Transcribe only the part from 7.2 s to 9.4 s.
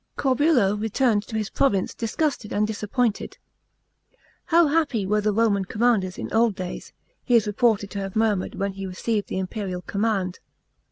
he is reported to have murmured when he received the